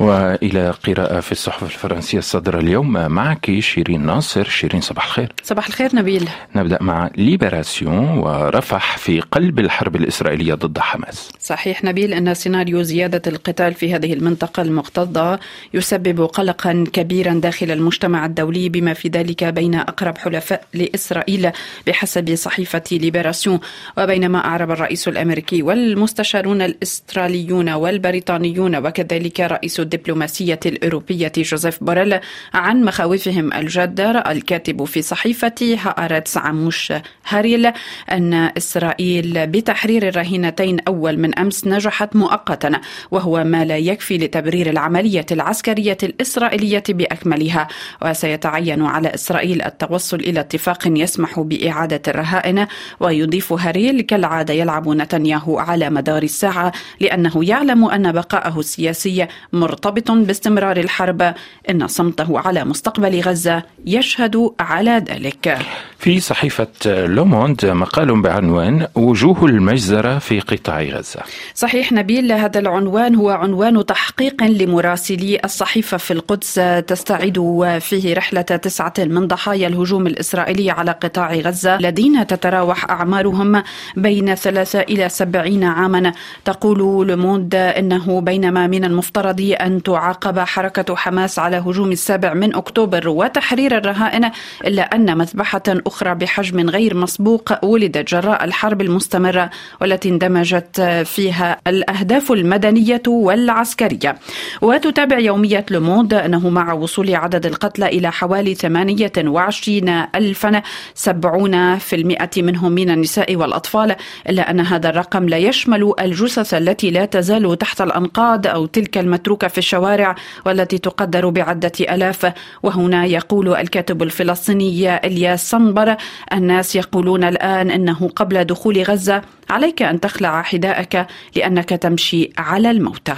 [0.00, 4.44] وإلى قراءة في الصحف الفرنسية الصادره اليوم معك شيرين ناصر.
[4.44, 5.32] شيرين صباح الخير.
[5.42, 6.28] صباح الخير نبيل.
[6.56, 11.30] نبدأ مع ليبراسيون ورفح في قلب الحرب الإسرائيلية ضد حماس.
[11.40, 15.40] صحيح نبيل إن سيناريو زيادة القتال في هذه المنطقة المكتظه
[15.74, 21.50] يسبب قلقا كبيرا داخل المجتمع الدولي بما في ذلك بين أقرب حلفاء لإسرائيل
[21.86, 23.60] بحسب صحيفة ليبراسيون
[23.98, 32.20] وبينما أعرب الرئيس الأمريكي والمستشارون الإستراليون والبريطانيون وكذلك رئيس الدبلوماسية الأوروبية جوزيف بوريل
[32.54, 36.92] عن مخاوفهم الجادة رأى الكاتب في صحيفة هآرتس عموش
[37.28, 37.72] هاريل
[38.10, 42.80] أن إسرائيل بتحرير الرهينتين أول من أمس نجحت مؤقتا
[43.10, 47.68] وهو ما لا يكفي لتبرير العملية العسكرية الإسرائيلية بأكملها.
[48.02, 52.66] وسيتعين على إسرائيل التوصل إلى اتفاق يسمح بإعادة الرهائن
[53.00, 60.10] ويضيف هاريل كالعادة يلعب نتنياهو على مدار الساعة لأنه يعلم أن بقاءه السياسي مر مرتبط
[60.10, 61.34] باستمرار الحرب
[61.70, 65.58] إن صمته على مستقبل غزة يشهد على ذلك.
[65.98, 71.20] في صحيفة لوموند مقال بعنوان وجوه المجزرة في قطاع غزة.
[71.54, 76.54] صحيح نبيل هذا العنوان هو عنوان تحقيق لمراسلي الصحيفة في القدس.
[76.86, 77.38] تستعد
[77.80, 83.62] فيه رحلة تسعة من ضحايا الهجوم الإسرائيلي على قطاع غزة الذين تتراوح أعمارهم
[83.96, 86.12] بين ثلاثة إلى سبعين عاما.
[86.44, 93.08] تقول لوموند إنه بينما من المفترض أن تعاقب حركة حماس على هجوم السابع من أكتوبر
[93.08, 94.30] وتحرير الرهائن
[94.66, 102.32] إلا أن مذبحة أخرى بحجم غير مسبوق ولدت جراء الحرب المستمرة والتي اندمجت فيها الأهداف
[102.32, 104.18] المدنية والعسكرية.
[104.62, 110.62] وتتابع يومية لوموند أنه مع وصول عدد القتلى إلى حوالي 28 ألفا
[110.94, 113.96] 70% منهم من النساء والأطفال
[114.28, 119.48] إلا أن هذا الرقم لا يشمل الجثث التي لا تزال تحت الأنقاض أو تلك المتروكة
[119.54, 120.14] في الشوارع
[120.46, 122.32] والتي تقدر بعدة ألاف.
[122.62, 125.96] وهنا يقول الكاتب الفلسطيني إلياس صنبر
[126.32, 131.06] الناس يقولون الآن أنه قبل دخول غزة عليك أن تخلع حذاءك
[131.36, 133.14] لأنك تمشي على الموتى.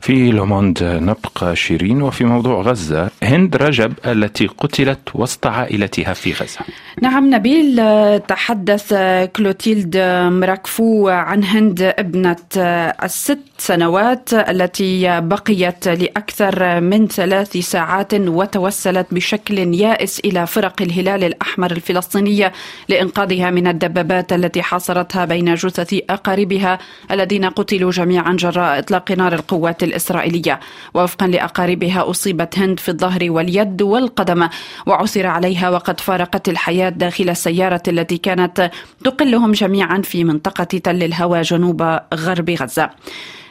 [0.00, 6.60] في لوموند نبقى شيرين وفي موضوع غزة هند رجب التي قتلت وسط عائلتها في غزة.
[7.02, 7.80] نعم نبيل
[8.20, 8.94] تحدث
[9.36, 9.96] كلوتيلد
[10.32, 12.36] مراكفو عن هند ابنة
[13.04, 21.70] الست سنوات التي بقيت لأكثر من ثلاث ساعات وتوسلت بشكل يائس إلى فرق الهلال الأحمر
[21.70, 22.52] الفلسطينية
[22.88, 26.78] لإنقاذها من الدبابات التي حاصرتها بين جثث أقاربها
[27.10, 30.60] الذين قتلوا جميعا جراء إطلاق نار القوات الإسرائيلية.
[30.94, 34.48] ووفقا لأقاربها أصيبت هند في الظهر واليد والقدم
[34.86, 38.70] وعثر عليها وقد فارقت الحياة داخل السيارة التي كانت
[39.04, 42.90] تقلهم جميعا في منطقة تل الهوى جنوب غرب غزة.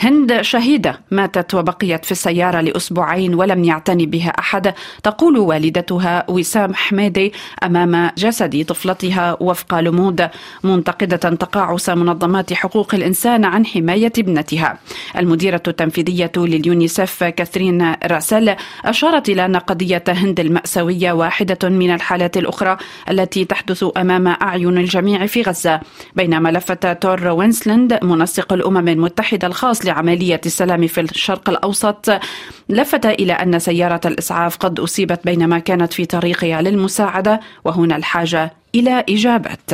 [0.00, 4.74] هند شهيدة ماتت وبقيت في السيارة لأسبوعين ولم يعتني بها أحد.
[5.02, 7.32] تقول والدتها وسام حميدي
[7.64, 10.28] أمام جسد طفلتها وفق لمود.
[10.64, 14.78] منتقدة تقاعس منظمات حقوق الإنسان عن حماية ابنتها.
[15.16, 22.76] المديرة التنفيذية لليونيسف كاثرين راسل أشارت إلى أن قضية هند المأساوية واحدة من الحالات الأخرى
[23.10, 25.80] التي تحدث أمام أعين الجميع في غزة.
[26.14, 32.20] بينما لفت تور وينسلند منسق الأمم المتحدة الخاص لعملية السلام في الشرق الأوسط
[32.68, 39.04] لفت إلى أن سيارة الإسعاف قد أصيبت بينما كانت في طريقها للمساعدة وهنا الحاجة إلى
[39.08, 39.70] إجابات.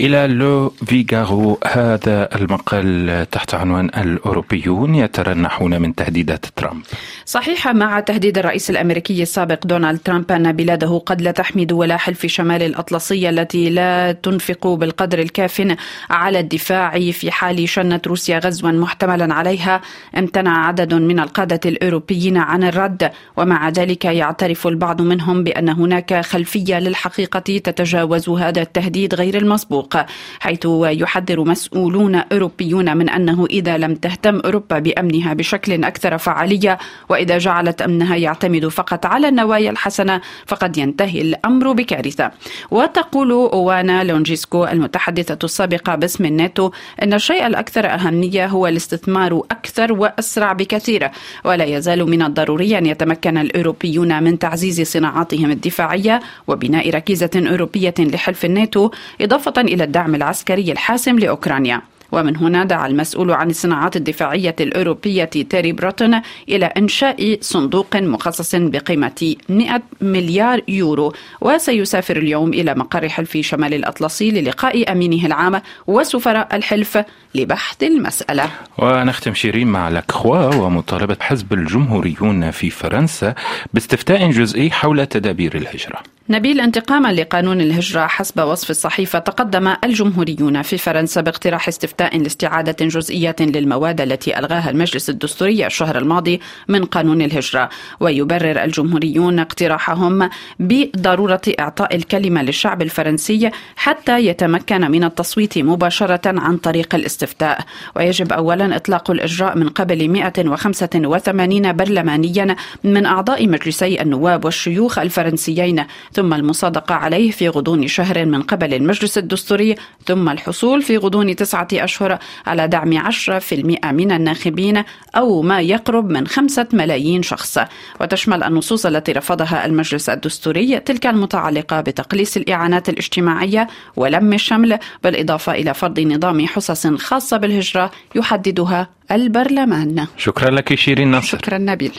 [0.00, 6.82] إلى لو فيغارو هذا المقال تحت عنوان الأوروبيون يترنحون من تهديدات ترامب.
[7.24, 12.26] صحيح مع تهديد الرئيس الأمريكي السابق دونالد ترامب أن بلاده قد لا تحمي دول حلف
[12.26, 15.76] شمال الأطلسية التي لا تنفق بالقدر الكاف
[16.10, 19.80] على الدفاع في حال شنت روسيا غزوا محتملا عليها.
[20.18, 26.78] امتنع عدد من القادة الأوروبيين عن الرد ومع ذلك يعترف البعض منهم بأن هناك خلفية
[26.78, 29.85] للحقيقة تتجاوز هذا التهديد غير المسبوق.
[29.86, 30.06] السوق
[30.40, 30.66] حيث
[31.02, 37.82] يحذر مسؤولون أوروبيون من أنه إذا لم تهتم أوروبا بأمنها بشكل أكثر فعالية وإذا جعلت
[37.82, 42.30] أمنها يعتمد فقط على النوايا الحسنة فقد ينتهي الأمر بكارثة.
[42.70, 46.70] وتقول أوانا لونجيسكو المتحدثة السابقة باسم الناتو
[47.02, 51.10] أن الشيء الأكثر أهمية هو الاستثمار أكثر وأسرع بكثير
[51.44, 58.44] ولا يزال من الضروري أن يتمكن الأوروبيون من تعزيز صناعاتهم الدفاعية وبناء ركيزة أوروبية لحلف
[58.44, 58.90] الناتو
[59.20, 61.82] إضافة إلى الدعم العسكري الحاسم لأوكرانيا.
[62.12, 69.34] ومن هنا دعا المسؤول عن الصناعات الدفاعية الأوروبية تيري بريتون إلى إنشاء صندوق مخصص بقيمة
[69.48, 76.98] 100 مليار يورو وسيسافر اليوم إلى مقر حلف شمال الأطلسي للقاء أمينه العام وسفراء الحلف
[77.34, 78.50] لبحث المسألة.
[78.78, 83.34] ونختم شيرين مع لاكروا ومطالبة حزب الجمهوريون في فرنسا
[83.74, 86.16] باستفتاء جزئي حول تدابير الهجرة.
[86.28, 93.36] نبيل انتقاما لقانون الهجرة حسب وصف الصحيفة تقدم الجمهوريون في فرنسا باقتراح استفتاء لاستعادة جزئية
[93.40, 97.68] للمواد التي ألغاها المجلس الدستوري الشهر الماضي من قانون الهجرة.
[98.00, 106.94] ويبرر الجمهوريون اقتراحهم بضرورة إعطاء الكلمة للشعب الفرنسي حتى يتمكن من التصويت مباشرة عن طريق
[106.94, 107.60] الاستفتاء.
[107.96, 116.34] ويجب أولا إطلاق الإجراء من قبل 185 برلمانيا من أعضاء مجلسي النواب والشيوخ الفرنسيين ثم
[116.34, 119.74] المصادقة عليه في غضون شهر من قبل المجلس الدستوري
[120.06, 124.76] ثم الحصول في غضون تسعة أشهر على دعم 10% من الناخبين
[125.16, 127.58] أو ما يقرب من خمسة ملايين شخص.
[128.00, 135.74] وتشمل النصوص التي رفضها المجلس الدستوري تلك المتعلقة بتقليص الإعانات الاجتماعية ولم الشمل بالإضافة إلى
[135.74, 140.06] فرض نظام حصص خاصة بالهجرة يحددها البرلمان.
[140.16, 141.92] شكرا لك شيرين نصر شكرا نبيل.